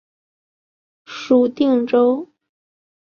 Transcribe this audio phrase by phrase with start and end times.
[1.05, 2.27] 属定州。